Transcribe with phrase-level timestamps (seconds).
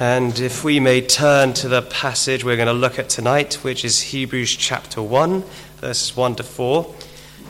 [0.00, 3.84] And if we may turn to the passage we're going to look at tonight, which
[3.84, 5.44] is Hebrews chapter 1,
[5.76, 6.92] verses 1 to 4.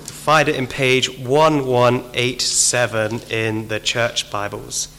[0.05, 4.94] Find it in page 1187 in the church Bibles.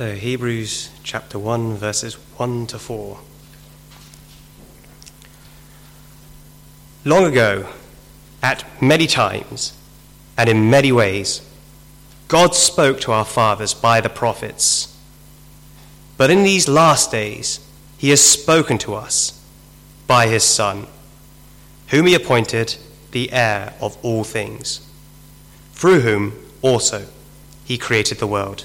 [0.00, 3.18] So, Hebrews chapter 1, verses 1 to 4.
[7.04, 7.68] Long ago,
[8.42, 9.76] at many times
[10.38, 11.46] and in many ways,
[12.28, 14.96] God spoke to our fathers by the prophets.
[16.16, 17.60] But in these last days,
[17.98, 19.38] He has spoken to us
[20.06, 20.86] by His Son,
[21.88, 22.76] whom He appointed
[23.10, 24.80] the heir of all things,
[25.74, 27.04] through whom also
[27.66, 28.64] He created the world.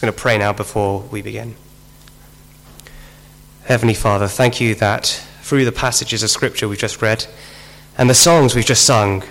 [0.00, 1.56] Just going to pray now before we begin.
[3.64, 7.26] Heavenly Father, thank you that through the passages of Scripture we've just read
[7.98, 9.22] and the songs we've just sung,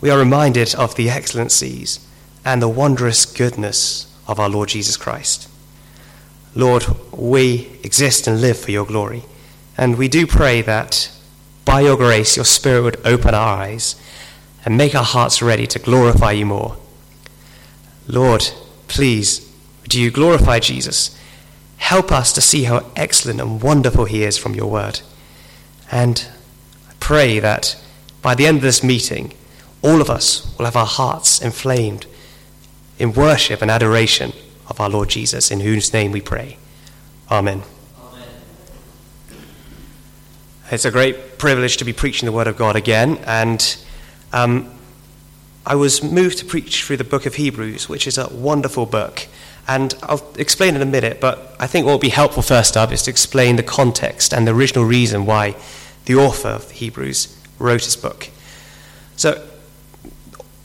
[0.00, 2.06] we are reminded of the excellencies
[2.44, 5.48] and the wondrous goodness of our Lord Jesus Christ.
[6.54, 9.24] Lord, we exist and live for your glory,
[9.76, 11.10] and we do pray that
[11.64, 13.96] by your grace your Spirit would open our eyes
[14.64, 16.76] and make our hearts ready to glorify you more.
[18.06, 18.48] Lord,
[18.86, 19.47] please
[19.88, 21.18] do you glorify Jesus?
[21.78, 25.00] Help us to see how excellent and wonderful he is from your word.
[25.90, 26.28] And
[26.88, 27.76] I pray that
[28.20, 29.32] by the end of this meeting,
[29.82, 32.06] all of us will have our hearts inflamed
[32.98, 34.32] in worship and adoration
[34.68, 36.58] of our Lord Jesus, in whose name we pray.
[37.30, 37.62] Amen.
[38.02, 38.28] Amen.
[40.70, 43.76] It's a great privilege to be preaching the Word of God again, and
[44.32, 44.70] um,
[45.64, 49.26] I was moved to preach through the book of Hebrews, which is a wonderful book.
[49.68, 52.90] And I'll explain in a minute, but I think what would be helpful first up
[52.90, 55.56] is to explain the context and the original reason why
[56.06, 58.30] the author of Hebrews wrote his book.
[59.16, 59.46] So,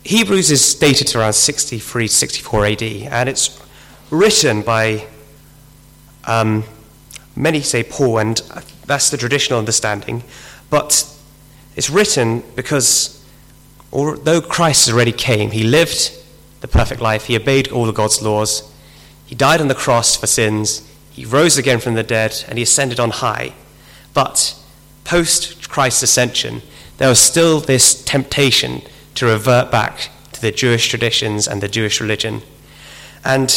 [0.06, 3.60] Hebrews is dated to around 63 64 AD, and it's
[4.10, 5.08] written by
[6.26, 6.64] um,
[7.36, 8.38] many say Paul, and
[8.86, 10.24] that's the traditional understanding,
[10.70, 11.10] but
[11.76, 13.26] it's written because
[13.92, 16.12] although Christ already came, he lived
[16.62, 18.73] the perfect life, he obeyed all of God's laws,
[19.34, 22.62] he died on the cross for sins, he rose again from the dead, and he
[22.62, 23.56] ascended on high.
[24.14, 24.56] But
[25.06, 26.62] post Christ's ascension,
[27.00, 28.84] there was still this temptation
[29.16, 32.44] to revert back to the Jewish traditions and the Jewish religion.
[33.26, 33.50] And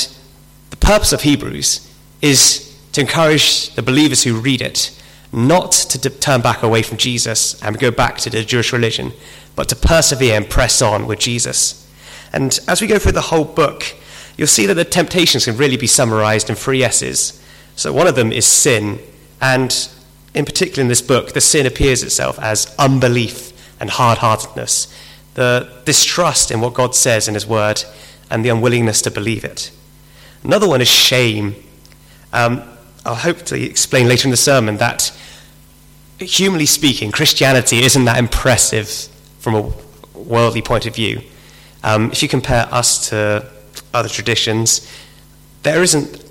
[0.71, 1.87] the purpose of Hebrews
[2.23, 4.99] is to encourage the believers who read it
[5.31, 9.13] not to turn back away from Jesus and go back to the Jewish religion,
[9.55, 11.87] but to persevere and press on with Jesus.
[12.33, 13.95] And as we go through the whole book,
[14.37, 17.43] you'll see that the temptations can really be summarized in three S's.
[17.75, 18.99] So one of them is sin,
[19.41, 19.89] and
[20.35, 24.93] in particular in this book, the sin appears itself as unbelief and hard heartedness,
[25.35, 27.85] the distrust in what God says in His Word,
[28.31, 29.71] and the unwillingness to believe it.
[30.43, 31.55] Another one is shame.
[32.33, 32.63] Um,
[33.05, 35.17] I'll hopefully explain later in the sermon that,
[36.19, 38.89] humanly speaking, Christianity isn't that impressive
[39.39, 39.73] from a
[40.19, 41.23] worldly point of view.
[41.85, 43.49] Um, if you compare us to
[43.97, 44.91] other traditions,
[45.63, 46.25] there isn't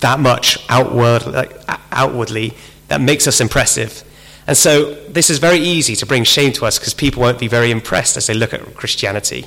[0.00, 1.52] that much outward, like,
[1.92, 2.54] outwardly
[2.88, 4.04] that makes us impressive.
[4.46, 7.48] And so this is very easy to bring shame to us because people won't be
[7.48, 9.46] very impressed as they look at Christianity.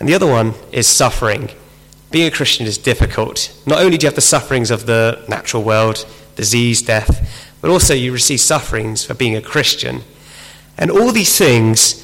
[0.00, 1.50] And the other one is suffering.
[2.10, 3.56] Being a Christian is difficult.
[3.66, 6.04] Not only do you have the sufferings of the natural world,
[6.34, 10.02] disease, death, but also you receive sufferings for being a Christian.
[10.76, 12.02] And all these things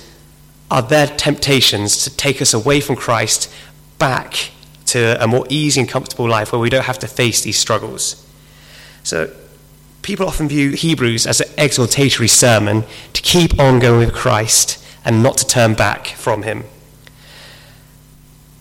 [0.71, 3.53] are their temptations to take us away from Christ
[3.99, 4.51] back
[4.89, 8.25] to a more easy and comfortable life where we don't have to face these struggles.
[9.03, 9.31] So,
[10.03, 15.23] people often view Hebrews as an exhortatory sermon to keep on going with Christ and
[15.23, 16.65] not to turn back from him.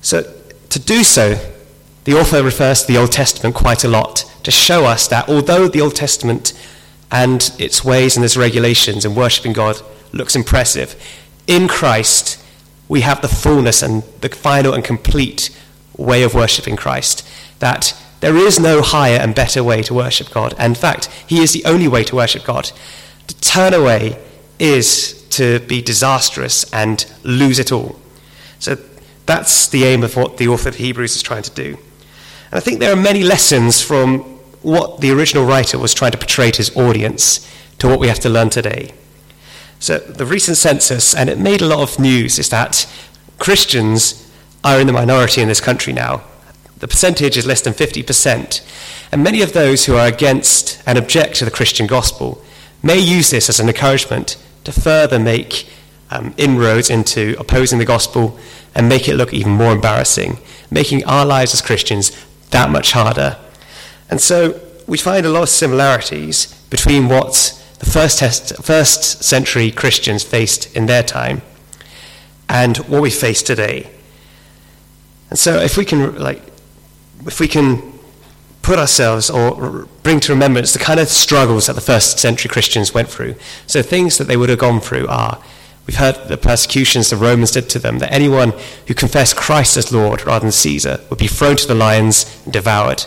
[0.01, 0.23] So,
[0.69, 1.39] to do so,
[2.03, 5.67] the author refers to the Old Testament quite a lot to show us that although
[5.67, 6.53] the Old Testament
[7.11, 9.81] and its ways and its regulations and worshipping God
[10.13, 10.95] looks impressive,
[11.47, 12.41] in Christ
[12.87, 15.49] we have the fullness and the final and complete
[15.97, 17.27] way of worshipping Christ.
[17.59, 20.53] That there is no higher and better way to worship God.
[20.59, 22.71] In fact, He is the only way to worship God.
[23.27, 24.17] To turn away
[24.59, 27.99] is to be disastrous and lose it all.
[28.59, 28.77] So
[29.25, 31.77] that's the aim of what the author of Hebrews is trying to do.
[32.51, 34.19] And I think there are many lessons from
[34.61, 37.47] what the original writer was trying to portray to his audience
[37.79, 38.93] to what we have to learn today.
[39.79, 42.91] So the recent census, and it made a lot of news, is that
[43.37, 44.26] Christians
[44.63, 46.21] are in the minority in this country now.
[46.79, 48.61] The percentage is less than 50%.
[49.11, 52.43] And many of those who are against and object to the Christian gospel
[52.83, 55.67] may use this as an encouragement to further make
[56.11, 58.37] um, inroads into opposing the gospel
[58.75, 60.37] and make it look even more embarrassing,
[60.69, 62.11] making our lives as Christians
[62.51, 63.37] that much harder.
[64.09, 69.71] And so we find a lot of similarities between what the first, test, first century
[69.71, 71.41] Christians faced in their time
[72.49, 73.89] and what we face today.
[75.29, 76.41] And so if we can like
[77.25, 77.97] if we can
[78.61, 82.93] put ourselves or bring to remembrance the kind of struggles that the first century Christians
[82.93, 83.35] went through.
[83.65, 85.41] So things that they would have gone through are
[85.85, 88.53] we've heard the persecutions the Romans did to them, that anyone
[88.87, 92.51] who confessed Christ as Lord rather than Caesar would be thrown to the lions and
[92.51, 93.05] devoured.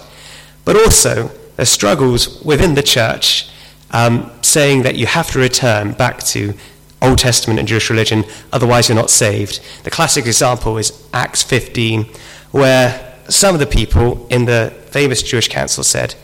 [0.64, 3.50] But also the struggles within the church
[3.90, 6.54] um, saying that you have to return back to
[7.02, 9.60] Old Testament and Jewish religion, otherwise you're not saved.
[9.84, 12.06] The classic example is Acts 15,
[12.50, 16.14] where some of the people in the famous Jewish council said,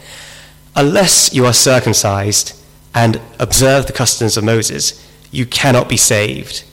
[0.75, 2.61] Unless you are circumcised
[2.94, 6.64] and observe the customs of Moses, you cannot be saved.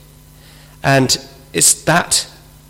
[0.84, 1.18] And
[1.54, 2.28] it's that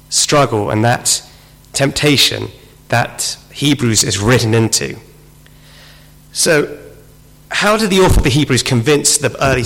[0.09, 1.27] struggle and that
[1.73, 2.49] temptation
[2.89, 4.97] that Hebrews is written into.
[6.31, 6.79] So,
[7.49, 9.63] how did the author of the Hebrews convince the early,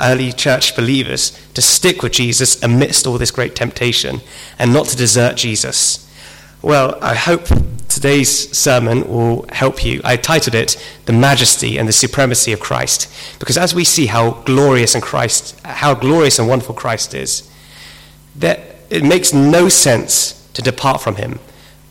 [0.00, 4.20] early church believers to stick with Jesus amidst all this great temptation
[4.58, 6.04] and not to desert Jesus?
[6.62, 7.46] Well, I hope
[7.88, 10.00] today's sermon will help you.
[10.04, 10.76] I titled it
[11.06, 15.58] The Majesty and the Supremacy of Christ, because as we see how glorious and Christ,
[15.64, 17.50] how glorious and wonderful Christ is,
[18.36, 18.60] that
[18.90, 21.38] it makes no sense to depart from him,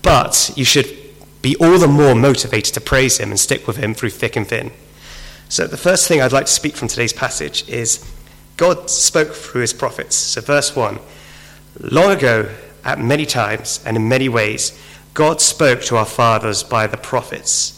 [0.01, 0.97] but you should
[1.41, 4.47] be all the more motivated to praise him and stick with him through thick and
[4.47, 4.71] thin.
[5.49, 8.05] So, the first thing I'd like to speak from today's passage is
[8.57, 10.15] God spoke through his prophets.
[10.15, 10.99] So, verse 1
[11.79, 12.49] Long ago,
[12.83, 14.77] at many times and in many ways,
[15.13, 17.73] God spoke to our fathers by the prophets.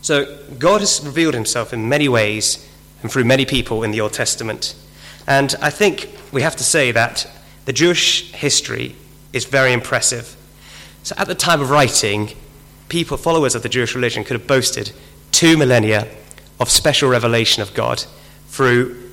[0.00, 2.66] So, God has revealed himself in many ways
[3.02, 4.74] and through many people in the Old Testament.
[5.26, 7.30] And I think we have to say that
[7.66, 8.96] the Jewish history
[9.34, 10.34] is very impressive.
[11.02, 12.30] So, at the time of writing,
[12.88, 14.92] people, followers of the Jewish religion, could have boasted
[15.30, 16.08] two millennia
[16.62, 18.04] of special revelation of God
[18.46, 19.10] through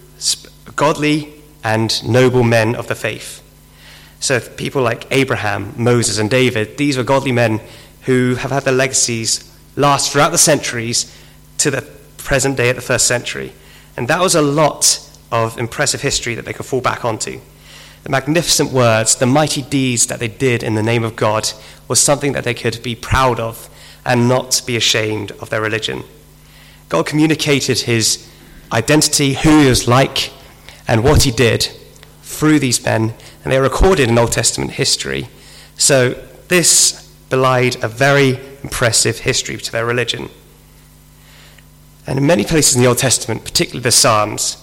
[0.75, 3.43] godly and noble men of the faith.
[4.19, 7.61] So, people like Abraham, Moses, and David, these were godly men
[8.03, 11.15] who have had their legacies last throughout the centuries
[11.57, 11.81] to the
[12.17, 13.53] present day at the first century.
[13.97, 14.99] And that was a lot
[15.31, 17.39] of impressive history that they could fall back onto.
[18.03, 21.51] The magnificent words, the mighty deeds that they did in the name of God
[21.87, 23.69] was something that they could be proud of
[24.05, 26.03] and not be ashamed of their religion.
[26.89, 28.27] God communicated his
[28.71, 30.31] identity, who he was like,
[30.87, 31.69] and what he did
[32.23, 33.13] through these men,
[33.43, 35.29] and they're recorded in Old Testament history.
[35.77, 36.11] So
[36.47, 40.29] this belied a very impressive history to their religion.
[42.07, 44.57] And in many places in the Old Testament, particularly the Psalms,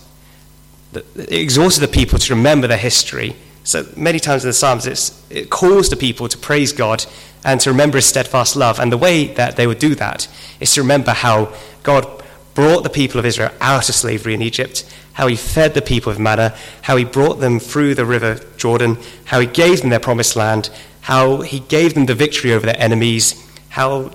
[0.92, 3.36] it exhorted the people to remember their history.
[3.62, 4.86] So many times in the Psalms,
[5.30, 7.06] it calls the people to praise God
[7.44, 8.80] and to remember his steadfast love.
[8.80, 10.26] And the way that they would do that
[10.58, 11.52] is to remember how
[11.84, 12.24] God
[12.56, 16.10] brought the people of Israel out of slavery in Egypt, how he fed the people
[16.10, 18.96] with manna, how he brought them through the river Jordan,
[19.26, 20.70] how he gave them their promised land,
[21.02, 24.10] how he gave them the victory over their enemies, how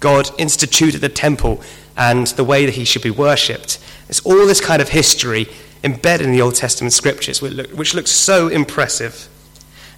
[0.00, 1.62] God instituted the temple
[1.96, 3.78] and the way that he should be worshipped.
[4.08, 5.46] It's all this kind of history
[5.84, 9.28] embedded in the Old Testament scriptures, which looks so impressive.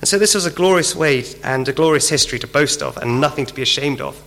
[0.00, 3.18] And so this was a glorious way and a glorious history to boast of and
[3.20, 4.20] nothing to be ashamed of.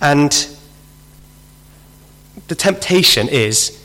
[0.00, 0.55] And
[2.48, 3.82] the temptation is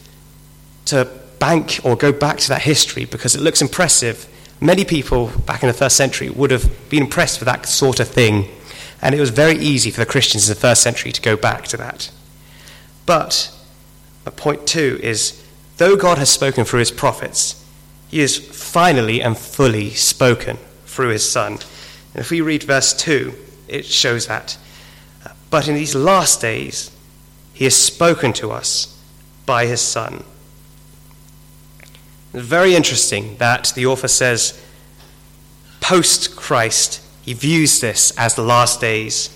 [0.86, 1.06] to
[1.39, 4.27] bank or go back to that history because it looks impressive.
[4.60, 8.08] Many people back in the first century would have been impressed with that sort of
[8.08, 8.48] thing,
[9.01, 11.65] and it was very easy for the Christians in the first century to go back
[11.65, 12.12] to that.
[13.06, 13.51] But
[14.36, 15.44] point two is
[15.77, 17.65] though God has spoken through his prophets,
[18.10, 21.53] he has finally and fully spoken through his Son.
[21.53, 23.34] And if we read verse 2,
[23.70, 24.58] it shows that.
[25.50, 26.91] But in these last days,
[27.62, 29.00] he has spoken to us
[29.46, 30.24] by his Son.
[32.34, 34.60] It's very interesting that the author says,
[35.80, 39.30] post Christ, he views this as the last days.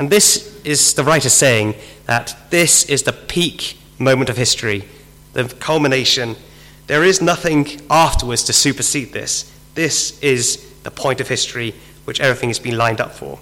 [0.00, 4.88] And this is the writer saying that this is the peak moment of history,
[5.34, 6.34] the culmination.
[6.88, 9.48] There is nothing afterwards to supersede this.
[9.76, 13.38] This is the point of history which everything has been lined up for.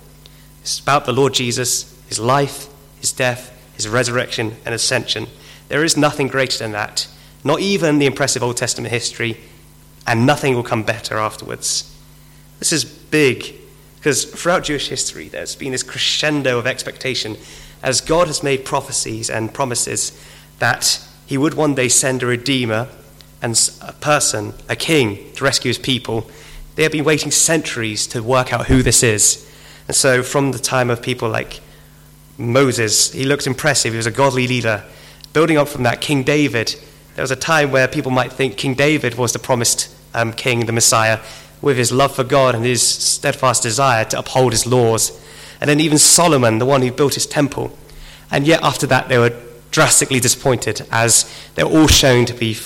[0.61, 2.67] It's about the Lord Jesus, his life,
[3.01, 5.29] his death, his resurrection, and ascension.
[5.69, 7.07] There is nothing greater than that,
[7.45, 9.41] not even the impressive Old Testament history,
[10.07, 11.95] and nothing will come better afterwards.
[12.59, 13.55] This is big
[13.97, 17.37] because throughout Jewish history, there's been this crescendo of expectation
[17.83, 20.13] as God has made prophecies and promises
[20.59, 22.89] that he would one day send a redeemer
[23.41, 26.29] and a person, a king, to rescue his people.
[26.75, 29.49] They have been waiting centuries to work out who this is.
[29.87, 31.61] And so, from the time of people like
[32.39, 34.85] Moses, he looked impressive, he was a godly leader.
[35.33, 36.77] Building up from that, King David,
[37.15, 40.67] there was a time where people might think King David was the promised um, king,
[40.67, 41.19] the Messiah,
[41.61, 45.21] with his love for God and his steadfast desire to uphold his laws.
[45.61, 47.77] And then even Solomon, the one who built his temple.
[48.31, 49.35] And yet, after that, they were
[49.73, 52.57] drastically disappointed as they're all shown to be,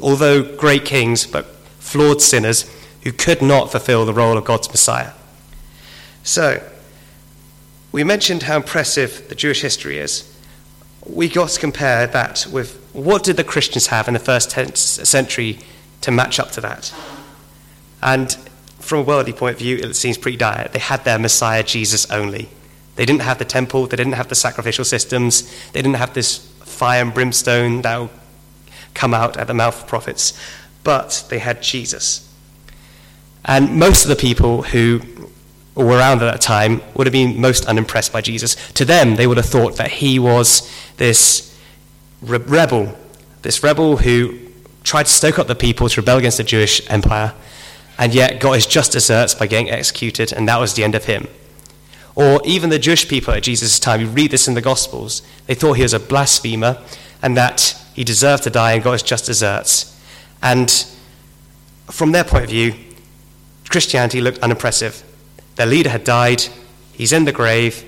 [0.00, 1.44] although great kings, but
[1.78, 5.12] flawed sinners who could not fulfill the role of God's Messiah.
[6.22, 6.62] So,
[7.92, 10.34] we mentioned how impressive the Jewish history is.
[11.06, 15.58] We got to compare that with what did the Christians have in the first century
[16.02, 16.92] to match up to that.
[18.02, 18.32] And
[18.78, 20.68] from a worldly point of view, it seems pretty dire.
[20.72, 22.48] They had their Messiah, Jesus, only.
[22.96, 25.42] They didn't have the temple, they didn't have the sacrificial systems,
[25.72, 28.10] they didn't have this fire and brimstone that will
[28.94, 30.38] come out at the mouth of prophets,
[30.82, 32.28] but they had Jesus.
[33.44, 35.00] And most of the people who
[35.84, 38.56] were around at that time would have been most unimpressed by Jesus.
[38.72, 41.56] To them, they would have thought that he was this
[42.20, 42.96] re- rebel,
[43.42, 44.38] this rebel who
[44.82, 47.34] tried to stoke up the people to rebel against the Jewish empire,
[47.98, 51.04] and yet got his just deserts by getting executed, and that was the end of
[51.04, 51.26] him.
[52.14, 55.54] Or even the Jewish people at Jesus' time, you read this in the Gospels, they
[55.54, 56.78] thought he was a blasphemer
[57.22, 59.96] and that he deserved to die and got his just deserts.
[60.42, 60.70] And
[61.86, 62.74] from their point of view,
[63.68, 65.04] Christianity looked unimpressive.
[65.58, 66.44] Their leader had died,
[66.92, 67.84] he's in the grave,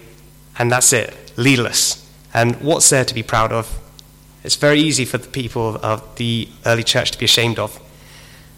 [0.58, 2.04] and that's it, leaderless.
[2.34, 3.78] And what's there to be proud of?
[4.42, 7.78] It's very easy for the people of the early church to be ashamed of.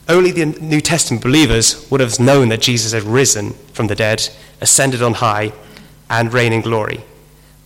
[0.09, 4.31] Only the New Testament believers would have known that Jesus had risen from the dead,
[4.63, 5.53] ascended on high,
[6.09, 7.05] and reigned in glory.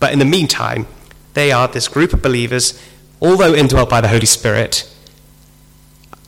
[0.01, 0.85] But in the meantime,
[1.33, 2.77] they are this group of believers,
[3.21, 4.93] although indwelt by the Holy Spirit,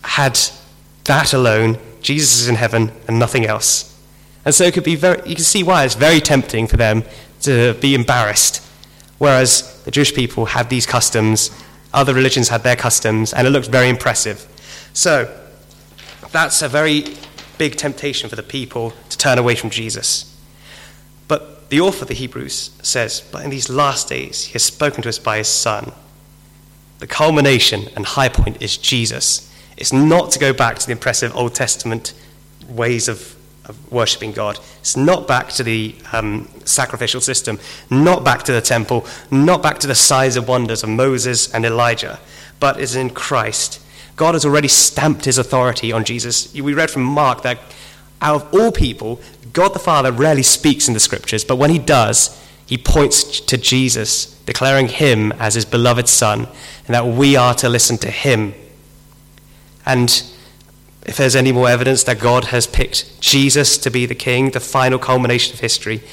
[0.01, 0.39] had
[1.03, 1.77] that alone.
[2.01, 3.88] Jesus is in heaven and nothing else.
[4.49, 7.03] And so it could be very, you can see why it's very tempting for them
[7.41, 8.65] to be embarrassed.
[9.19, 11.51] Whereas the Jewish people had these customs
[11.93, 14.47] other religions had their customs, and it looked very impressive.
[14.93, 15.31] So,
[16.31, 17.15] that's a very
[17.59, 20.35] big temptation for the people to turn away from Jesus.
[21.27, 25.03] But the author of the Hebrews says, But in these last days, he has spoken
[25.03, 25.91] to us by his Son.
[26.97, 29.53] The culmination and high point is Jesus.
[29.77, 32.15] It's not to go back to the impressive Old Testament
[32.67, 33.35] ways of
[33.69, 34.59] of worshipping God.
[34.79, 37.59] It's not back to the um, sacrificial system,
[37.89, 41.65] not back to the temple, not back to the signs and wonders of Moses and
[41.65, 42.19] Elijah,
[42.59, 43.81] but is in Christ.
[44.15, 46.53] God has already stamped his authority on Jesus.
[46.53, 47.59] We read from Mark that
[48.21, 49.21] out of all people,
[49.53, 53.57] God the Father rarely speaks in the scriptures, but when he does, he points to
[53.57, 56.47] Jesus, declaring him as his beloved Son,
[56.85, 58.53] and that we are to listen to him.
[59.85, 60.23] And
[61.09, 64.59] if there's any more evidence that God has picked Jesus to be the king, the
[64.59, 66.03] final culmination of history,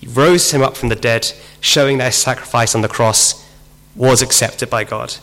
[0.00, 3.48] he rose him up from the dead, showing that his sacrifice on the cross
[3.94, 5.14] was accepted by God.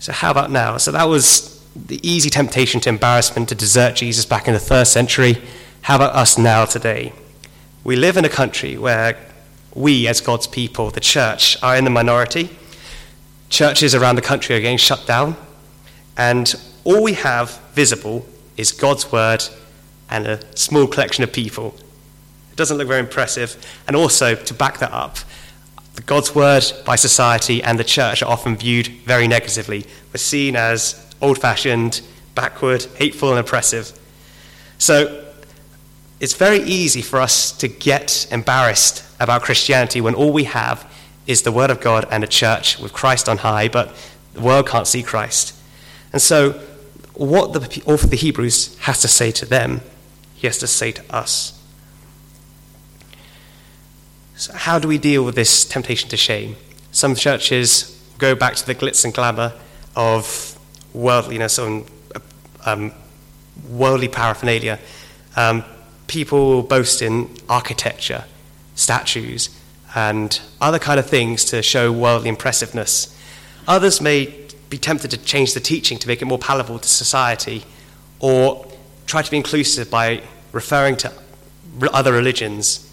[0.00, 0.78] So, how about now?
[0.78, 4.92] So, that was the easy temptation to embarrassment to desert Jesus back in the first
[4.92, 5.40] century.
[5.82, 7.12] How about us now today?
[7.84, 9.16] We live in a country where
[9.76, 12.50] we, as God's people, the church, are in the minority.
[13.48, 15.36] Churches around the country are getting shut down.
[16.16, 16.52] And
[16.88, 18.24] all we have visible
[18.56, 19.44] is God's word
[20.08, 21.74] and a small collection of people.
[22.50, 23.62] It doesn't look very impressive.
[23.86, 25.18] And also, to back that up,
[26.06, 29.84] God's word by society and the church are often viewed very negatively.
[30.14, 32.00] We're seen as old fashioned,
[32.34, 33.92] backward, hateful, and oppressive.
[34.78, 35.26] So,
[36.20, 40.90] it's very easy for us to get embarrassed about Christianity when all we have
[41.26, 43.94] is the Word of God and a church with Christ on high, but
[44.32, 45.54] the world can't see Christ.
[46.14, 46.58] And so,
[47.18, 49.80] what the author of the Hebrews has to say to them,
[50.34, 51.60] he has to say to us.
[54.36, 56.56] So, how do we deal with this temptation to shame?
[56.92, 59.52] Some churches go back to the glitz and glamour
[59.96, 60.56] of
[60.94, 61.84] worldliness and
[62.64, 62.92] um,
[63.68, 64.78] worldly paraphernalia.
[65.34, 65.64] Um,
[66.06, 68.24] people boast in architecture,
[68.76, 69.50] statues
[69.94, 73.14] and other kind of things to show worldly impressiveness.
[73.66, 74.26] Others may
[74.70, 77.64] be tempted to change the teaching to make it more palatable to society
[78.20, 78.66] or
[79.06, 80.22] try to be inclusive by
[80.52, 81.12] referring to
[81.92, 82.92] other religions.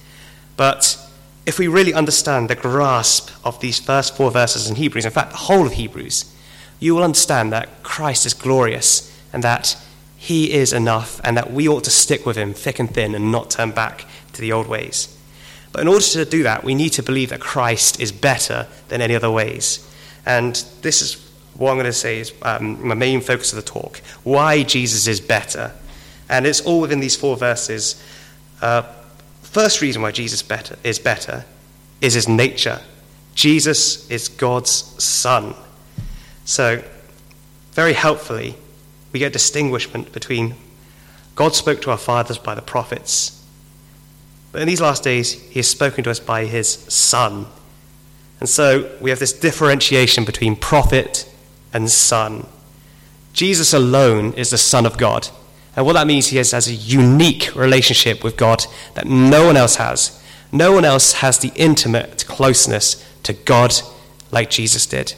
[0.57, 0.97] But
[1.45, 5.31] if we really understand the grasp of these first four verses in Hebrews, in fact,
[5.31, 6.31] the whole of Hebrews,
[6.79, 9.77] you will understand that Christ is glorious and that
[10.17, 13.31] he is enough and that we ought to stick with him thick and thin and
[13.31, 15.15] not turn back to the old ways.
[15.71, 19.01] But in order to do that, we need to believe that Christ is better than
[19.01, 19.87] any other ways.
[20.25, 21.24] And this is
[21.55, 25.07] what I'm going to say is um, my main focus of the talk why Jesus
[25.07, 25.71] is better.
[26.29, 28.01] And it's all within these four verses.
[28.61, 28.81] Uh,
[29.41, 31.45] first reason why Jesus better, is better
[32.01, 32.81] is his nature.
[33.35, 34.71] Jesus is God's
[35.03, 35.55] Son.
[36.45, 36.83] So,
[37.71, 38.55] very helpfully,
[39.11, 40.55] we get distinguishment between
[41.35, 43.43] God spoke to our fathers by the prophets,
[44.51, 47.45] but in these last days, he has spoken to us by his Son.
[48.39, 51.29] And so we have this differentiation between prophet
[51.75, 52.47] and son.
[53.33, 55.27] Jesus alone is the Son of God.
[55.75, 58.63] And what that means, he has, has a unique relationship with God
[58.93, 60.23] that no one else has.
[60.53, 63.73] No one else has the intimate closeness to God
[64.31, 65.15] like Jesus did.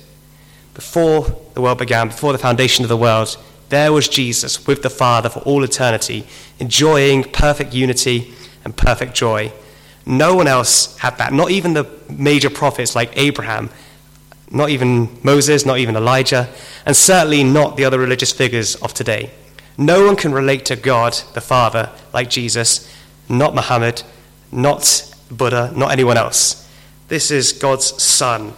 [0.74, 3.38] Before the world began, before the foundation of the world,
[3.70, 6.26] there was Jesus with the Father for all eternity,
[6.58, 8.34] enjoying perfect unity
[8.66, 9.52] and perfect joy.
[10.08, 13.70] No one else had that, not even the major prophets like Abraham
[14.52, 16.50] not even Moses, not even Elijah,
[16.86, 19.32] and certainly not the other religious figures of today.
[19.78, 22.92] No one can relate to God, the Father, like Jesus,
[23.30, 24.04] not Muhammad,
[24.52, 26.68] not Buddha, not anyone else.
[27.08, 28.54] This is God's Son.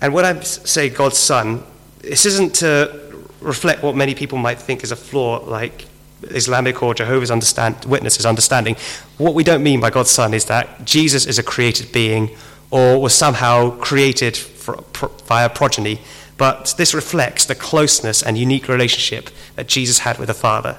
[0.00, 1.62] And when I say God's Son,
[2.00, 5.86] this isn't to reflect what many people might think is a flaw, like
[6.22, 8.76] Islamic or Jehovah's understand, Witnesses understanding.
[9.18, 12.30] What we don't mean by God's Son is that Jesus is a created being
[12.70, 14.82] or was somehow created for,
[15.26, 16.00] via progeny,
[16.36, 20.76] but this reflects the closeness and unique relationship that Jesus had with the Father.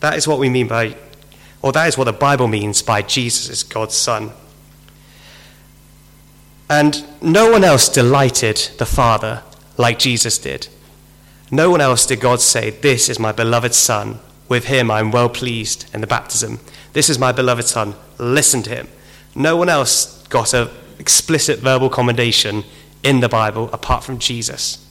[0.00, 0.96] That is what we mean by,
[1.62, 4.32] or that is what the Bible means by Jesus is God's Son.
[6.68, 9.42] And no one else delighted the Father
[9.76, 10.68] like Jesus did.
[11.50, 14.18] No one else did God say, This is my beloved Son.
[14.48, 16.60] With him I am well pleased in the baptism.
[16.92, 17.94] This is my beloved Son.
[18.18, 18.88] Listen to him.
[19.34, 22.64] No one else got a explicit verbal commendation
[23.02, 24.86] in the Bible apart from Jesus.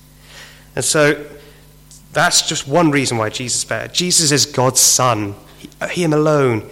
[0.75, 1.25] And so
[2.13, 3.91] that's just one reason why Jesus is better.
[3.91, 5.35] Jesus is God's Son.
[5.89, 6.69] Him alone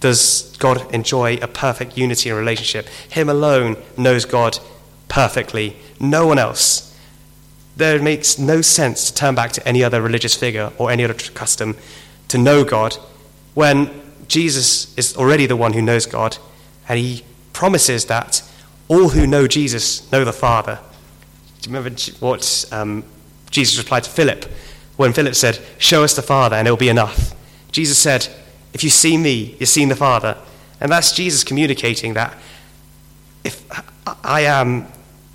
[0.00, 2.86] does God enjoy a perfect unity and relationship.
[3.10, 4.58] Him alone knows God
[5.08, 5.76] perfectly.
[6.00, 6.96] No one else.
[7.76, 11.14] There makes no sense to turn back to any other religious figure or any other
[11.14, 11.76] custom
[12.28, 12.94] to know God
[13.54, 13.90] when
[14.28, 16.38] Jesus is already the one who knows God
[16.88, 17.24] and he
[17.58, 18.40] promises that
[18.86, 20.78] all who know Jesus know the Father.
[21.60, 23.02] Do you remember what um,
[23.50, 24.44] Jesus replied to Philip
[24.96, 27.34] when Philip said, Show us the Father and it'll be enough?
[27.72, 28.28] Jesus said,
[28.72, 30.36] If you see me, you've seen the Father.
[30.80, 32.38] And that's Jesus communicating that
[33.42, 33.64] if
[34.22, 34.86] I am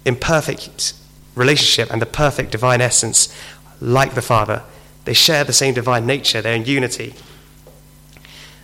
[0.05, 0.93] in perfect
[1.36, 3.38] relationship and the perfect divine essence,
[3.81, 4.63] like the Father,
[5.03, 7.15] they share the same divine nature, they're in unity.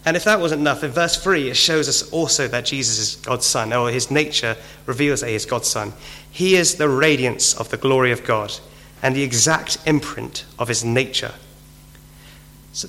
[0.09, 3.15] And if that wasn't enough, in verse 3, it shows us also that Jesus is
[3.17, 5.93] God's Son, or his nature reveals that he is God's Son.
[6.31, 8.51] He is the radiance of the glory of God
[9.03, 11.35] and the exact imprint of his nature.
[12.73, 12.87] So,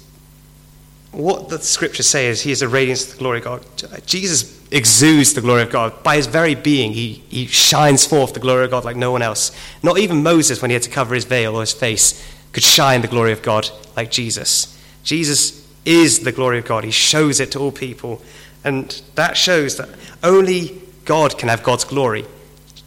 [1.13, 3.67] what the scriptures say is he is the radiance of the glory of God.
[4.07, 6.03] Jesus exudes the glory of God.
[6.03, 9.21] By his very being, he, he shines forth the glory of God like no one
[9.21, 9.55] else.
[9.83, 13.03] Not even Moses, when he had to cover his veil or his face, could shine
[13.03, 14.75] the glory of God like Jesus.
[15.03, 16.85] Jesus is the glory of God.
[16.85, 18.23] He shows it to all people.
[18.65, 19.89] And that shows that
[20.23, 22.25] only God can have God's glory.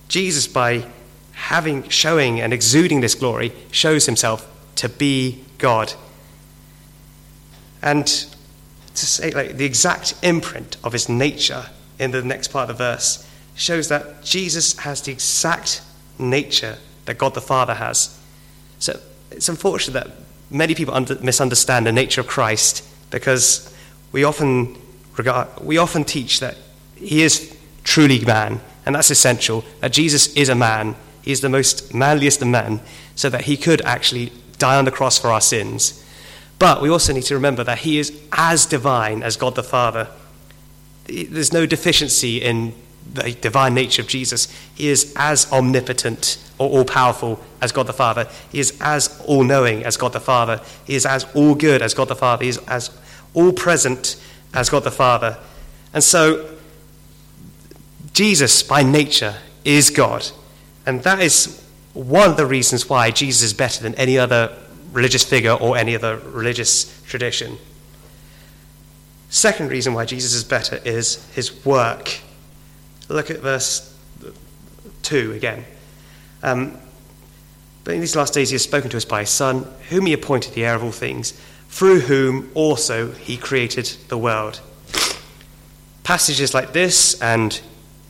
[0.08, 0.86] Jesus, by
[1.32, 5.93] having, showing, and exuding this glory, shows himself to be God.
[7.82, 11.65] And to say, like, the exact imprint of his nature
[11.99, 15.82] in the next part of the verse shows that Jesus has the exact
[16.19, 18.19] nature that God the Father has.
[18.79, 18.99] So
[19.32, 20.15] it's unfortunate that
[20.53, 23.73] many people under, misunderstand the nature of Christ because
[24.11, 24.77] we often,
[25.17, 26.55] regard, we often teach that
[26.95, 30.95] he is truly man, and that's essential, that Jesus is a man.
[31.21, 32.81] He is the most manliest of men,
[33.15, 36.03] so that he could actually die on the cross for our sins.
[36.59, 40.07] But we also need to remember that he is as divine as God the Father.
[41.07, 42.73] There's no deficiency in
[43.11, 44.47] the divine nature of Jesus.
[44.75, 48.27] He is as omnipotent or all powerful as God the Father.
[48.51, 50.61] He is as all knowing as God the Father.
[50.85, 52.43] He is as all good as God the Father.
[52.43, 52.91] He is as
[53.33, 54.15] all present
[54.53, 55.37] as God the Father.
[55.93, 56.49] And so
[58.13, 59.35] Jesus, by nature,
[59.65, 60.29] is God.
[60.85, 61.63] And that is
[61.93, 64.55] one of the reasons why Jesus is better than any other
[64.91, 67.57] religious figure or any other religious tradition.
[69.29, 72.19] Second reason why Jesus is better is his work.
[73.13, 73.95] Look at verse
[75.04, 75.65] 2 again.
[76.41, 76.80] Um,
[77.84, 80.13] but in these last days he has spoken to us by his Son, whom he
[80.13, 84.62] appointed the heir of all things, through whom also he created the world.
[86.02, 87.62] Passages like this and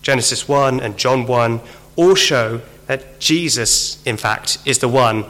[0.04, 1.60] Genesis 1 and John 1
[1.98, 5.26] all show that Jesus, in fact, is the one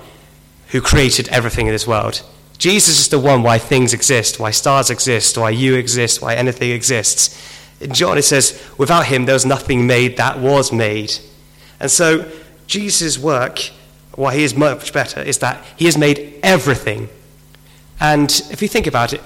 [0.67, 2.21] who created everything in this world.
[2.59, 6.69] Jesus is the one why things exist, why stars exist, why you exist, why anything
[6.69, 7.35] exists.
[7.83, 11.13] In John, it says, without him, there was nothing made that was made.
[11.81, 12.31] And so,
[12.65, 13.71] Jesus' work,
[14.15, 17.09] why he is much better, is that he has made everything.
[17.99, 19.21] And if you think about it,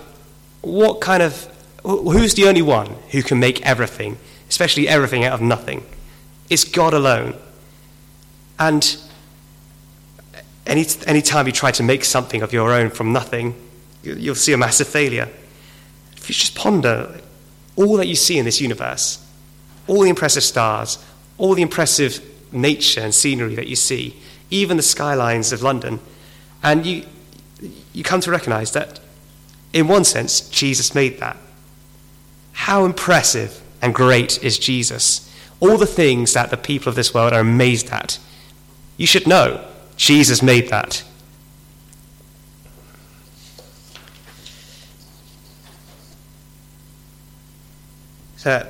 [0.62, 1.48] what kind of,
[1.84, 4.18] who's the only one who can make everything,
[4.50, 5.86] especially everything out of nothing?
[6.50, 7.36] It's God alone.
[8.58, 8.98] And
[10.66, 13.56] any, any time you try to make something of your own from nothing,
[14.02, 15.30] you'll see a massive failure.
[16.16, 17.22] If you just ponder
[17.78, 19.26] all that you see in this universe,
[19.88, 20.98] all the impressive stars,
[21.38, 24.18] all the impressive nature and scenery that you see,
[24.50, 26.00] even the skylines of London,
[26.64, 27.06] and you,
[27.94, 29.00] you come to recognize that,
[29.72, 31.38] in one sense, Jesus made that.
[32.54, 35.32] How impressive and great is Jesus?
[35.60, 38.20] All the things that the people of this world are amazed at.
[38.98, 39.64] You should know
[39.96, 41.04] Jesus made that.
[48.48, 48.66] So,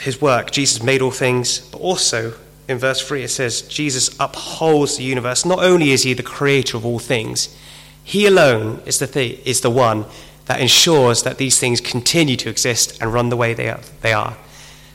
[0.00, 2.32] his work, Jesus made all things, but also
[2.66, 5.44] in verse 3 it says, Jesus upholds the universe.
[5.44, 7.54] Not only is he the creator of all things,
[8.02, 10.06] he alone is the, th- is the one
[10.46, 13.80] that ensures that these things continue to exist and run the way they are.
[14.00, 14.34] They are.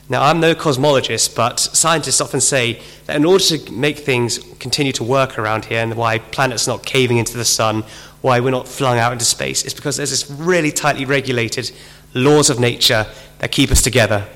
[0.09, 4.93] Now, I'm no cosmologist, but scientists often say that in order to make things continue
[4.93, 7.83] to work around here and why planets are not caving into the sun,
[8.21, 11.71] why we're not flung out into space, is because there's this really tightly regulated
[12.17, 13.07] laws of nature
[13.39, 14.27] that keep us together.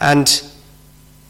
[0.00, 0.42] And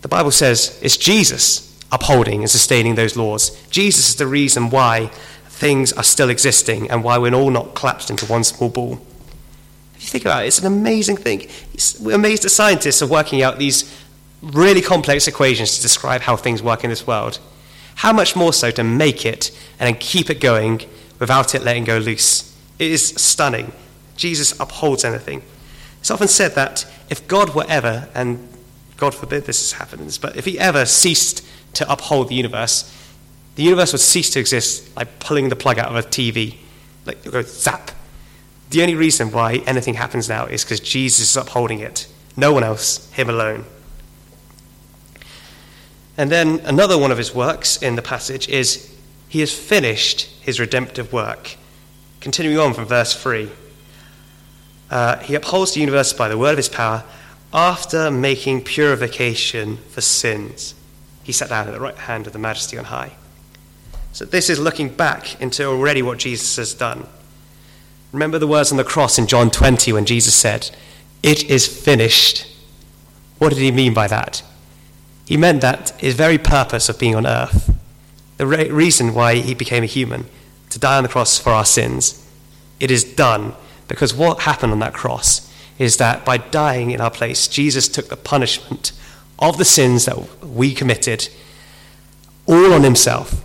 [0.03, 3.51] the Bible says it's Jesus upholding and sustaining those laws.
[3.71, 5.11] Jesus is the reason why
[5.47, 8.95] things are still existing and why we're all not collapsed into one small ball.
[9.95, 11.49] If you think about it, it's an amazing thing.
[11.75, 13.97] It's, we're amazed that scientists are working out these
[14.43, 17.39] really complex equations to describe how things work in this world.
[17.97, 20.83] How much more so to make it and then keep it going
[21.21, 22.57] without it letting go loose?
[22.79, 23.73] It is stunning.
[24.17, 25.43] Jesus upholds anything.
[26.03, 28.49] It's often said that if God were ever, and
[28.97, 32.93] God forbid this happens, but if he ever ceased to uphold the universe,
[33.55, 36.57] the universe would cease to exist like pulling the plug out of a TV.
[37.07, 37.93] Like, go zap.
[38.71, 42.09] The only reason why anything happens now is because Jesus is upholding it.
[42.37, 43.65] No one else, Him alone.
[46.19, 48.93] And then another one of his works in the passage is
[49.29, 51.57] he has finished his redemptive work.
[52.21, 53.51] Continuing on from verse 3.
[54.92, 57.02] Uh, he upholds the universe by the word of his power
[57.50, 60.74] after making purification for sins.
[61.22, 63.12] He sat down at the right hand of the majesty on high.
[64.12, 67.07] So this is looking back into already what Jesus has done.
[68.12, 70.70] Remember the words on the cross in John 20 when Jesus said,
[71.22, 72.46] It is finished.
[73.38, 74.42] What did he mean by that?
[75.24, 77.74] He meant that his very purpose of being on earth,
[78.37, 80.26] the re- reason why he became a human,
[80.68, 82.28] to die on the cross for our sins,
[82.78, 83.55] it is done.
[83.94, 88.09] Because what happened on that cross is that by dying in our place, Jesus took
[88.09, 88.92] the punishment
[89.38, 91.28] of the sins that we committed
[92.46, 93.44] all on himself.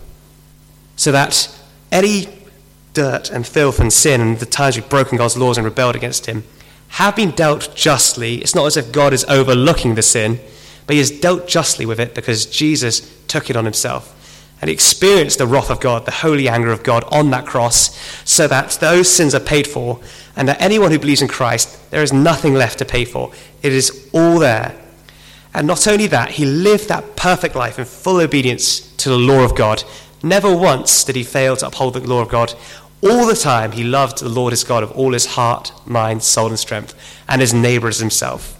[0.96, 1.54] So that
[1.90, 2.26] any
[2.98, 6.26] dirt and filth and sin and the times we've broken God's laws and rebelled against
[6.26, 6.42] Him
[6.88, 8.36] have been dealt justly.
[8.36, 10.40] It's not as if God is overlooking the sin,
[10.86, 14.14] but He has dealt justly with it because Jesus took it on Himself.
[14.60, 18.48] And experienced the wrath of God, the holy anger of God on that cross, so
[18.48, 20.00] that those sins are paid for,
[20.34, 23.30] and that anyone who believes in Christ, there is nothing left to pay for.
[23.62, 24.74] It is all there.
[25.54, 29.44] And not only that, He lived that perfect life in full obedience to the law
[29.44, 29.84] of God.
[30.22, 32.54] Never once did he fail to uphold the law of God.
[33.02, 36.48] All the time, he loved the Lord his God of all his heart, mind, soul,
[36.48, 36.94] and strength,
[37.28, 38.58] and his neighbor as himself.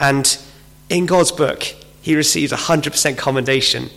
[0.00, 0.38] And
[0.88, 1.62] in God's book,
[2.00, 3.90] he receives 100% commendation.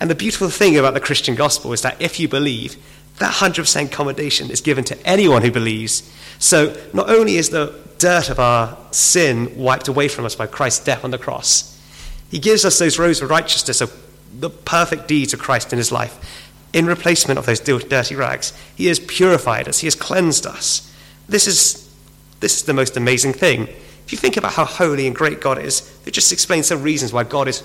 [0.00, 2.76] And the beautiful thing about the Christian gospel is that if you believe,
[3.18, 6.10] that 100% commendation is given to anyone who believes.
[6.38, 10.84] So not only is the dirt of our sin wiped away from us by Christ's
[10.84, 11.78] death on the cross,
[12.30, 13.92] he gives us those robes of righteousness, of
[14.32, 18.52] the perfect deeds of Christ in his life in replacement of those dirty rags.
[18.76, 20.86] He has purified us, He has cleansed us.
[21.28, 21.92] This is,
[22.40, 23.68] this is the most amazing thing.
[23.68, 26.82] If If you think about how holy and great God is, it just explains some
[26.82, 27.62] reasons why God is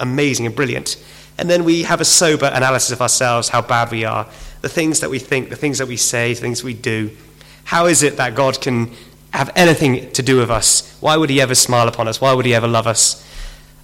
[0.00, 0.96] amazing and brilliant.
[1.38, 4.26] And then we have a sober analysis of ourselves, how bad we are,
[4.62, 7.10] the things that we think, the things that we say, the things we do.
[7.64, 8.92] How is it that God can
[9.32, 10.96] have anything to do with us?
[11.00, 12.20] Why would He ever smile upon us?
[12.20, 13.26] Why would He ever love us?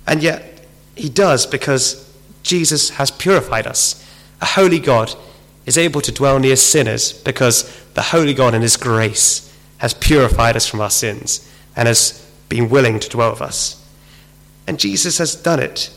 [0.07, 2.11] And yet, He does because
[2.43, 3.99] Jesus has purified us.
[4.41, 5.15] A holy God
[5.67, 10.57] is able to dwell near sinners because the holy God in His grace has purified
[10.57, 13.85] us from our sins and has been willing to dwell with us.
[14.67, 15.91] And Jesus has done it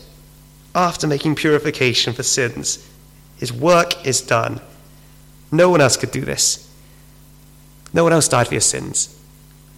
[0.76, 2.86] after making purification for sins.
[3.38, 4.60] His work is done.
[5.50, 6.70] No one else could do this.
[7.92, 9.18] No one else died for your sins.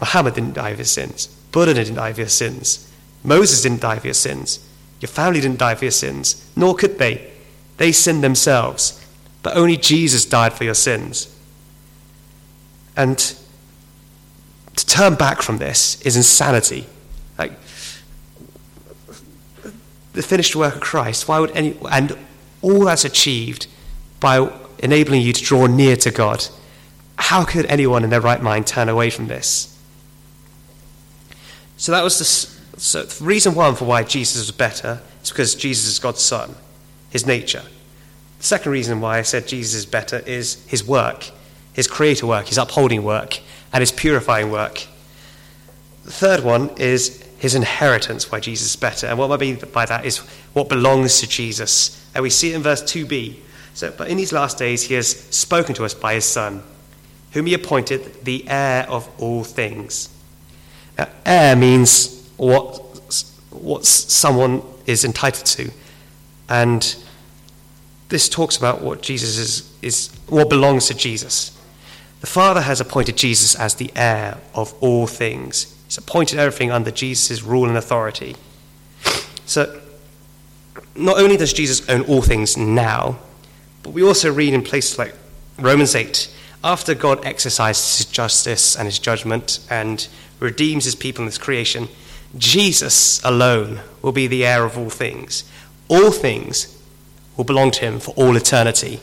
[0.01, 1.29] Muhammad didn't die for your sins.
[1.53, 2.93] Buddha didn't die for your sins.
[3.23, 4.59] Moses didn't die for your sins.
[5.01, 7.31] Your family didn't die for your sins, nor could they.
[7.77, 9.05] They sinned themselves.
[9.43, 11.35] But only Jesus died for your sins.
[12.97, 13.17] And
[14.75, 16.87] to turn back from this is insanity.
[17.39, 17.53] Like,
[20.19, 22.19] the finished work of Christ, why would any, and
[22.61, 23.69] all that's achieved
[24.19, 24.51] by
[24.81, 26.45] enabling you to draw near to God.
[27.17, 29.79] How could anyone in their right mind turn away from this?
[31.77, 35.87] So that was the so reason one for why Jesus was better is because Jesus
[35.87, 36.57] is God's Son,
[37.11, 37.63] his nature.
[38.39, 41.31] The second reason why I said Jesus is better is his work,
[41.73, 43.39] his creator work, his upholding work,
[43.73, 44.87] and his purifying work.
[46.05, 49.07] The third one is his inheritance, why Jesus is better.
[49.07, 50.19] And what I mean by that is
[50.53, 52.05] what belongs to Jesus.
[52.15, 53.37] And we see it in verse 2b.
[53.75, 56.63] So, but in these last days, he has spoken to us by his Son,
[57.33, 60.09] whom he appointed the heir of all things.
[60.99, 62.79] Now, heir means what,
[63.51, 65.71] what someone is entitled to.
[66.49, 66.97] And
[68.09, 71.57] this talks about what Jesus is, is what belongs to Jesus.
[72.21, 75.78] The Father has appointed Jesus as the heir of all things.
[75.89, 78.37] He's appointed everything under Jesus' rule and authority.
[79.47, 79.81] So,
[80.95, 83.19] not only does Jesus own all things now,
[83.83, 85.15] but we also read in places like
[85.59, 86.31] Romans 8
[86.63, 90.07] after God exercises his justice and his judgment and
[90.41, 91.89] redeems his people in his creation,
[92.37, 95.51] Jesus alone will be the heir of all things.
[95.89, 96.79] All things
[97.39, 99.01] will belong to him for all eternity.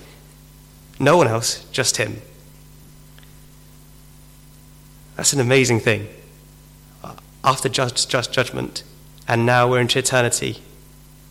[1.00, 2.22] No one else, just him.
[5.16, 6.10] That's an amazing thing
[7.46, 8.84] after just, just judgment,
[9.28, 10.62] and now we're into eternity.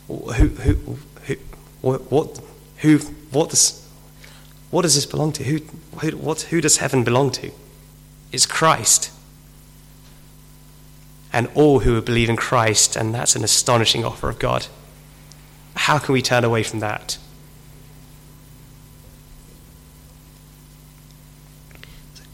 [0.07, 1.35] Who, who, who,
[1.83, 2.41] what,
[2.79, 2.99] who,
[3.33, 3.87] what does,
[4.71, 5.45] what does this belong to?
[5.45, 5.59] Who,
[5.99, 7.51] who, what, who does heaven belong to?
[8.31, 9.11] It's Christ.
[11.33, 14.69] And all who believe in Christ, and that's an astonishing offer of God.
[15.75, 17.19] How can we turn away from that?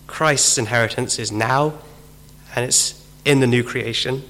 [0.06, 1.78] Christ's inheritance is now,
[2.54, 2.99] and it's
[3.30, 4.24] in the new creation.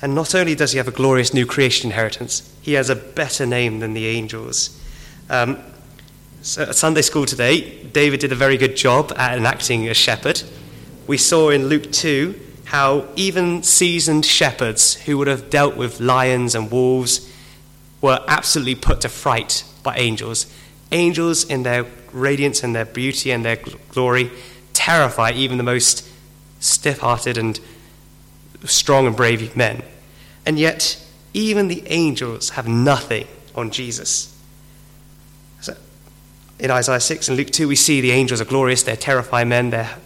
[0.00, 3.44] And not only does he have a glorious new creation inheritance, he has a better
[3.44, 4.80] name than the angels.
[5.28, 5.58] Um,
[6.40, 10.42] so at Sunday school today, David did a very good job at enacting a shepherd.
[11.06, 12.34] We saw in Luke 2
[12.64, 17.30] how even seasoned shepherds who would have dealt with lions and wolves
[18.00, 20.46] were absolutely put to fright by angels.
[20.90, 23.58] Angels, in their radiance and their beauty and their
[23.90, 24.30] glory,
[24.72, 26.08] terrify even the most
[26.60, 27.60] stiff hearted and
[28.64, 29.82] strong and brave men.
[30.46, 31.02] And yet,
[31.34, 34.36] even the angels have nothing on Jesus.
[35.60, 35.76] So,
[36.58, 39.70] in Isaiah 6 and Luke 2, we see the angels are glorious, they're terrifying men,
[39.70, 39.96] they're,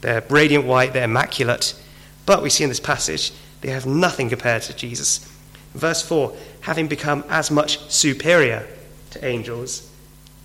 [0.00, 1.80] they're radiant white, they're immaculate.
[2.24, 5.30] But we see in this passage, they have nothing compared to Jesus.
[5.74, 8.66] Verse 4 having become as much superior
[9.10, 9.88] to angels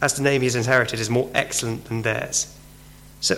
[0.03, 2.55] as the name he has inherited is more excellent than theirs.
[3.21, 3.35] So,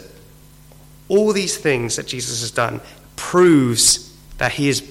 [1.08, 2.82] all these things that Jesus has done
[3.15, 4.84] proves that he is,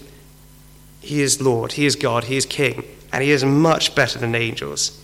[1.00, 4.34] he is Lord, he is God, he is King, and he is much better than
[4.34, 5.00] angels.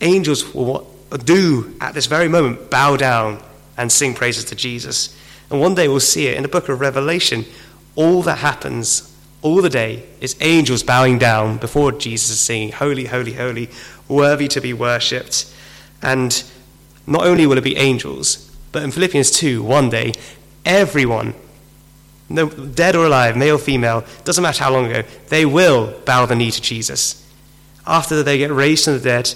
[0.00, 0.88] Angels will
[1.24, 3.42] do at this very moment bow down
[3.76, 5.16] and sing praises to Jesus.
[5.50, 7.44] And one day we'll see it in the book of Revelation.
[7.94, 13.32] All that happens all the day is angels bowing down before Jesus, singing, Holy, holy,
[13.32, 13.70] holy,
[14.08, 15.52] worthy to be worshipped.
[16.02, 16.42] And
[17.06, 20.12] not only will it be angels, but in Philippians 2, one day,
[20.64, 21.34] everyone
[22.28, 26.26] no, dead or alive, male, or female, doesn't matter how long ago, they will bow
[26.26, 27.24] the knee to Jesus.
[27.86, 29.34] After they get raised from the dead,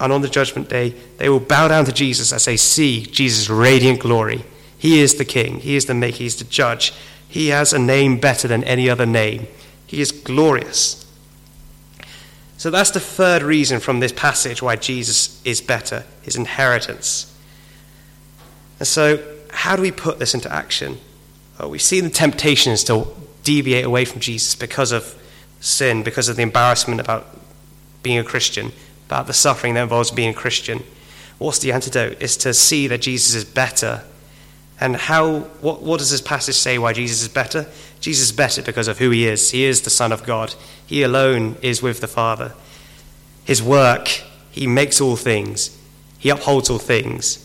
[0.00, 3.48] and on the judgment day, they will bow down to Jesus as they see Jesus'
[3.48, 4.44] radiant glory.
[4.76, 6.92] He is the King, He is the Maker, He is the Judge.
[7.26, 9.46] He has a name better than any other name.
[9.86, 11.04] He is glorious.
[12.58, 17.30] So that's the third reason from this passage why Jesus is better his inheritance.
[18.78, 20.98] And so, how do we put this into action?
[21.62, 23.06] Uh, we see the temptations to
[23.42, 25.20] deviate away from Jesus because of
[25.60, 27.26] sin, because of the embarrassment about
[28.02, 28.72] being a Christian,
[29.06, 30.82] about the suffering that involves being a Christian.
[31.38, 32.20] What's the antidote?
[32.20, 34.02] Is to see that Jesus is better.
[34.80, 37.66] And how, what, what does this passage say why Jesus is better?
[38.00, 39.50] Jesus is better because of who he is.
[39.50, 40.54] He is the Son of God,
[40.86, 42.54] he alone is with the Father.
[43.44, 44.08] His work,
[44.50, 45.76] he makes all things,
[46.18, 47.40] he upholds all things.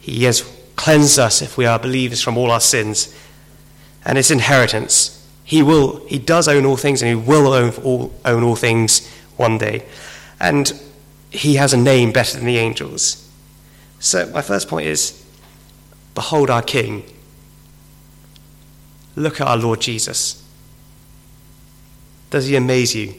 [0.00, 0.40] He has
[0.76, 3.14] cleansed us if we are believers from all our sins.
[4.04, 8.14] And his inheritance, he will, he does own all things and he will own all,
[8.24, 9.84] own all things one day.
[10.38, 10.72] And
[11.30, 13.28] he has a name better than the angels.
[13.98, 15.24] So, my first point is
[16.14, 17.04] Behold our King.
[19.16, 20.42] Look at our Lord Jesus.
[22.30, 23.14] Does he amaze you?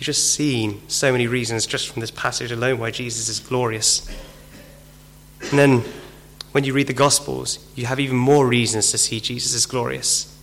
[0.00, 4.08] You've just seen so many reasons just from this passage alone why Jesus is glorious.
[5.50, 5.84] And then
[6.52, 10.34] when you read the Gospels, you have even more reasons to see Jesus as glorious.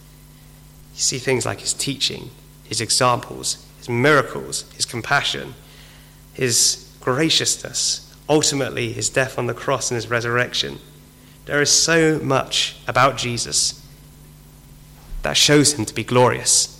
[0.94, 2.30] You see things like his teaching,
[2.66, 5.56] his examples, his miracles, his compassion,
[6.34, 10.78] his graciousness, ultimately his death on the cross and his resurrection.
[11.46, 13.84] There is so much about Jesus
[15.24, 16.80] that shows him to be glorious.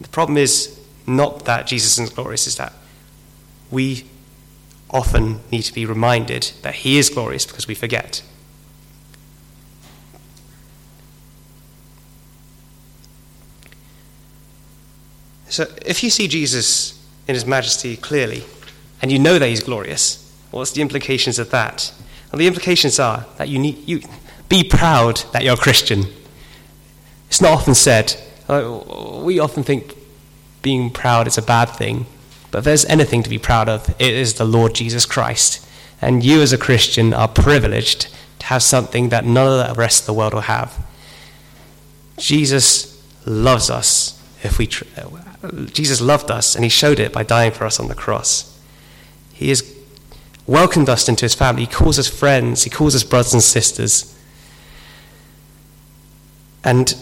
[0.00, 0.77] The problem is
[1.08, 2.72] not that Jesus is glorious, is that
[3.70, 4.04] we
[4.90, 8.22] often need to be reminded that he is glorious because we forget.
[15.48, 18.44] So, if you see Jesus in his majesty clearly,
[19.00, 21.92] and you know that he's glorious, what's the implications of that?
[22.30, 24.02] Well, the implications are that you need you
[24.48, 26.04] be proud that you're a Christian.
[27.28, 28.16] It's not often said.
[28.48, 29.94] Uh, we often think
[30.68, 32.04] being proud is a bad thing.
[32.50, 35.66] But if there's anything to be proud of, it is the Lord Jesus Christ.
[36.02, 38.08] And you, as a Christian, are privileged
[38.40, 40.70] to have something that none of the rest of the world will have.
[42.18, 44.22] Jesus loves us.
[44.42, 44.84] If we, tr-
[45.72, 48.54] Jesus loved us, and He showed it by dying for us on the cross.
[49.32, 49.62] He has
[50.46, 51.62] welcomed us into His family.
[51.62, 52.64] He calls us friends.
[52.64, 54.14] He calls us brothers and sisters.
[56.62, 56.94] And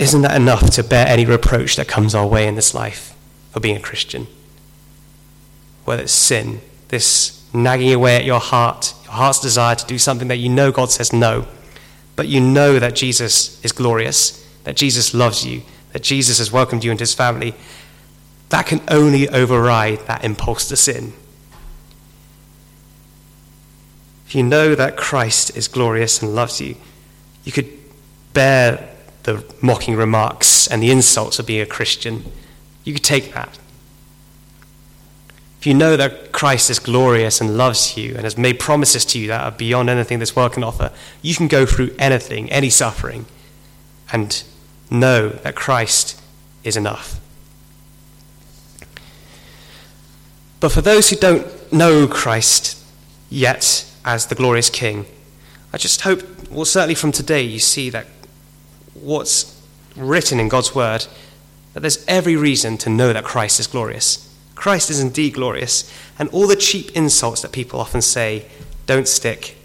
[0.00, 3.14] isn't that enough to bear any reproach that comes our way in this life
[3.50, 4.26] for being a Christian?
[5.84, 10.28] Whether it's sin, this nagging away at your heart, your heart's desire to do something
[10.28, 11.46] that you know God says no,
[12.16, 16.82] but you know that Jesus is glorious, that Jesus loves you, that Jesus has welcomed
[16.82, 17.54] you into his family,
[18.48, 21.12] that can only override that impulse to sin.
[24.26, 26.76] If you know that Christ is glorious and loves you,
[27.44, 27.68] you could
[28.32, 28.89] bear
[29.24, 32.24] the mocking remarks and the insults of being a Christian.
[32.84, 33.58] You could take that.
[35.60, 39.18] If you know that Christ is glorious and loves you and has made promises to
[39.18, 42.70] you that are beyond anything this world can offer, you can go through anything, any
[42.70, 43.26] suffering,
[44.10, 44.42] and
[44.90, 46.18] know that Christ
[46.64, 47.20] is enough.
[50.60, 52.82] But for those who don't know Christ
[53.28, 55.04] yet as the glorious King,
[55.72, 58.06] I just hope, well, certainly from today, you see that
[59.00, 59.60] what's
[59.96, 61.06] written in God's word,
[61.74, 64.26] that there's every reason to know that Christ is glorious.
[64.54, 68.46] Christ is indeed glorious, and all the cheap insults that people often say
[68.86, 69.56] don't stick.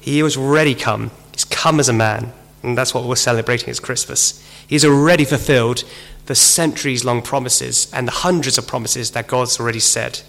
[0.00, 1.10] He has already come.
[1.32, 4.42] He's come as a man, and that's what we're celebrating as Christmas.
[4.66, 5.84] He's already fulfilled
[6.26, 10.20] the centuries long promises and the hundreds of promises that God's already said.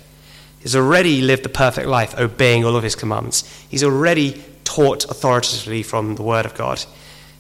[0.59, 3.43] He's already lived the perfect life, obeying all of his commandments.
[3.69, 6.83] He's already taught authoritatively from the Word of God.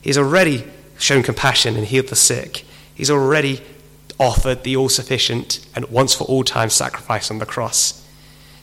[0.01, 0.63] He's already
[0.97, 2.65] shown compassion and healed the sick.
[2.93, 3.61] He's already
[4.19, 8.03] offered the all sufficient and once for all time sacrifice on the cross.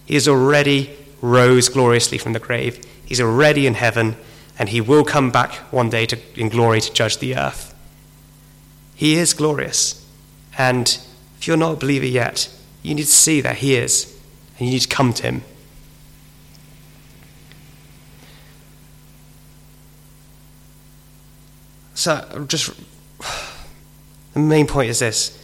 [0.05, 2.85] He has already rose gloriously from the grave.
[3.05, 4.17] He's already in heaven,
[4.59, 7.75] and he will come back one day to, in glory to judge the earth.
[8.95, 10.07] He is glorious.
[10.59, 10.99] And
[11.39, 12.49] if you're not a believer yet,
[12.83, 14.19] you need to see that he is,
[14.59, 15.43] and you need to come to him.
[21.95, 22.73] So, just
[24.35, 25.43] the main point is this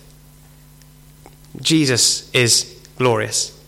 [1.61, 3.59] Jesus is glorious.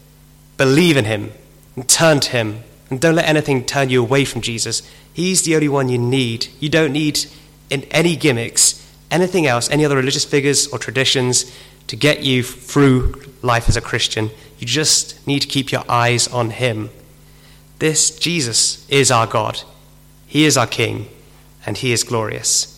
[0.56, 1.32] Believe in him
[1.76, 2.60] and turn to him.
[2.90, 4.82] And don't let anything turn you away from Jesus.
[5.12, 6.48] He's the only one you need.
[6.60, 7.26] You don't need
[7.70, 11.50] in any gimmicks, anything else, any other religious figures or traditions
[11.86, 14.30] to get you through life as a Christian.
[14.58, 16.90] You just need to keep your eyes on him.
[17.78, 19.62] This Jesus is our God.
[20.26, 21.08] He is our King,
[21.66, 22.71] and he is glorious.